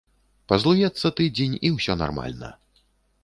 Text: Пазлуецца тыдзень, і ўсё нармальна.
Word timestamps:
Пазлуецца 0.51 1.11
тыдзень, 1.19 1.53
і 1.69 1.71
ўсё 1.75 1.93
нармальна. 2.01 2.53